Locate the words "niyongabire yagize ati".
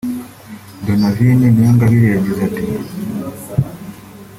1.51-2.63